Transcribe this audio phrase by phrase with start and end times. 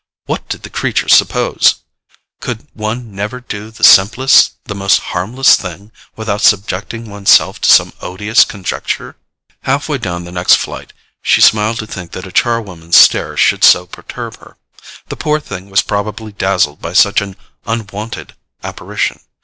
[0.25, 1.75] What did the creature suppose?
[2.39, 7.69] Could one never do the simplest, the most harmless thing, without subjecting one's self to
[7.69, 9.15] some odious conjecture?
[9.61, 10.91] Half way down the next flight,
[11.21, 14.57] she smiled to think that a char woman's stare should so perturb her.
[15.09, 17.35] The poor thing was probably dazzled by such an
[17.67, 18.33] unwonted
[18.63, 19.19] apparition.